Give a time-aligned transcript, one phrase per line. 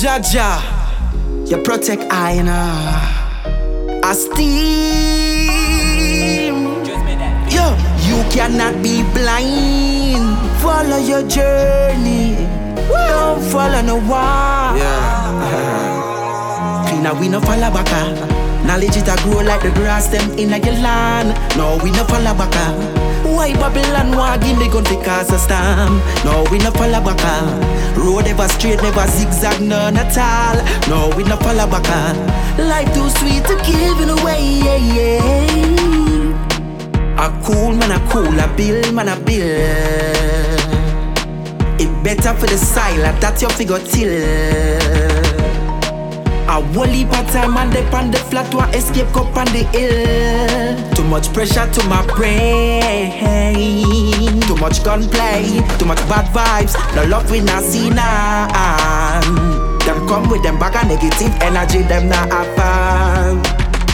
[0.00, 0.62] Jah Jah,
[1.44, 5.36] you protect I and I steam.
[7.52, 7.76] Yo,
[8.08, 10.38] you cannot be blind.
[10.62, 12.34] Follow your journey.
[12.88, 14.78] Don't follow no one.
[14.80, 15.36] Yeah.
[16.88, 17.86] Cleaner, we no follow back.
[17.90, 18.64] Ah.
[18.66, 21.36] Knowledge it a grow like the grass them in a your land.
[21.58, 22.48] No, we no follow back.
[22.54, 22.99] Ah.
[23.50, 26.00] Why Babylon want give me gun to cause a storm?
[26.24, 27.18] No, we no follow back.
[27.96, 30.56] Road ever straight, never zigzag, none at all.
[30.88, 32.16] No, we no follow back.
[32.58, 34.40] Life too sweet to give it away.
[34.62, 35.24] Yeah, yeah.
[37.18, 39.44] A cool man, a cool, a bill man, a bill.
[41.80, 45.20] It better for the silent, that your figure till.
[46.48, 49.64] A whole heap of time and they on the flat one escape cup on the
[49.70, 50.94] hill.
[50.94, 53.19] Too much pressure to my brain.
[54.60, 56.76] Too much gunplay, too much bad vibes.
[56.94, 59.18] No love we not see now.
[59.86, 63.40] Them come with them bag of negative energy, them not fun.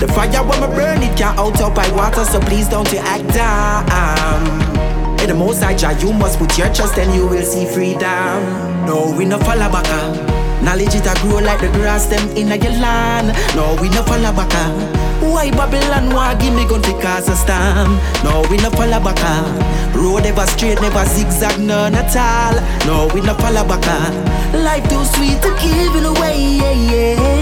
[0.00, 2.98] The fire when me burn it can't out up by water, so please don't you
[2.98, 5.20] act down.
[5.20, 8.42] In the most I you must put your trust and you will see freedom.
[8.86, 9.86] No, we no follow back.
[9.86, 10.45] Uh.
[10.62, 13.28] Knowledge it a grow like the grass them in a your land.
[13.54, 14.52] No, we no follow back.
[15.22, 17.98] Why Babylon want give me gun to cause a storm?
[18.24, 19.20] No, we no follow back.
[19.94, 22.54] Road ever straight, never zigzag, none at all.
[22.86, 23.84] No, we no follow back.
[24.52, 26.58] Life too sweet to give it away.
[26.60, 27.36] Yeah, yeah.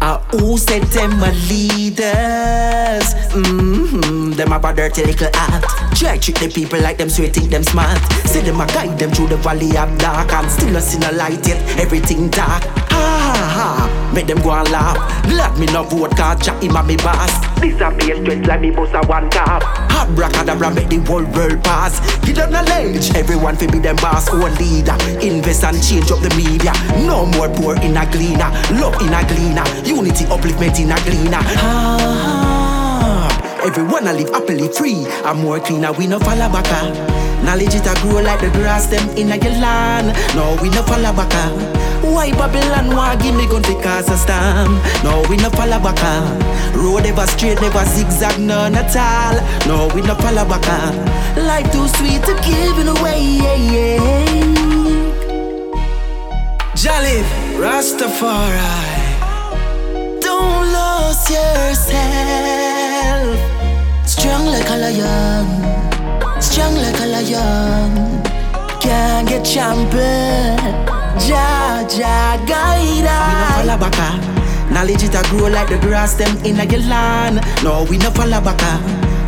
[0.00, 3.14] Uh, who said them a leaders?
[3.32, 5.73] Mm-hmm, them a bad dirty little act.
[6.04, 7.98] Try treat the people like them so you think them smart.
[8.28, 11.10] Say them a guide them through the valley of dark and still a see no
[11.10, 12.62] light yet everything dark.
[12.92, 15.00] Ha ha ha, make them go and laugh.
[15.24, 17.32] Glad me no vote cause Jack him a me boss.
[17.58, 19.64] This a Disappear straight like me boss a one cap.
[19.90, 21.98] Abracadabra make the whole world pass.
[22.20, 24.94] Give them knowledge, everyone fi be them boss own leader.
[25.24, 26.76] Invest and change up the media.
[27.08, 31.40] No more poor in a gleaner, love in a gleaner, unity upliftment in a gleaner.
[31.64, 32.43] Ah,
[33.74, 35.04] everyone a live happily free.
[35.24, 36.70] I'm more cleaner, we no follow back.
[37.42, 40.14] Knowledge it a grow like the grass them in a land.
[40.36, 41.34] No, we no follow back.
[42.04, 44.78] Why Babylon want give me gun to cause a storm?
[45.02, 45.98] No, we no follow back.
[46.76, 49.34] Road ever straight, never zigzag, none at all.
[49.66, 50.66] No, we no follow back.
[51.36, 53.42] Life too sweet to give it away.
[56.76, 57.26] Jah live,
[57.58, 58.70] Rastafari.
[60.20, 62.73] Don't lose yourself.
[67.24, 68.22] Lion.
[68.80, 70.58] Can't get champion.
[71.18, 73.60] Jah, Jah, guide us.
[73.60, 74.72] We no follow.
[74.72, 75.06] Knowledge ah.
[75.06, 77.40] it a grow like the grass them in a land.
[77.62, 78.60] No, we no follow back.
[78.60, 78.80] Ah.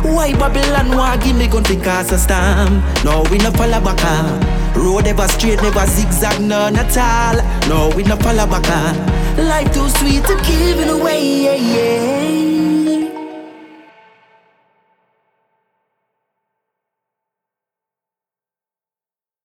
[0.03, 2.83] Why Babylon want give me gun to cause a storm?
[3.03, 3.97] No, we no follow back.
[4.01, 4.73] Ah.
[4.75, 7.37] Road ever straight, never zigzag, none at all.
[7.67, 8.67] No, we no follow back.
[9.37, 11.23] Life too sweet to give it away.
[11.45, 12.66] Yeah, yeah.